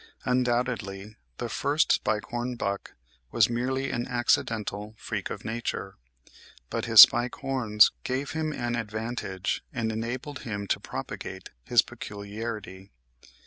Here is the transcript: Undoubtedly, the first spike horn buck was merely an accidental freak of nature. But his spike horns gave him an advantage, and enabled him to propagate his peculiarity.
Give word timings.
Undoubtedly, 0.25 1.15
the 1.37 1.47
first 1.47 1.91
spike 1.91 2.25
horn 2.31 2.55
buck 2.55 2.95
was 3.31 3.51
merely 3.51 3.91
an 3.91 4.07
accidental 4.07 4.95
freak 4.97 5.29
of 5.29 5.45
nature. 5.45 5.95
But 6.71 6.85
his 6.85 7.01
spike 7.01 7.35
horns 7.35 7.91
gave 8.03 8.31
him 8.31 8.51
an 8.51 8.75
advantage, 8.75 9.63
and 9.71 9.91
enabled 9.91 10.39
him 10.39 10.65
to 10.69 10.79
propagate 10.79 11.51
his 11.65 11.83
peculiarity. 11.83 12.89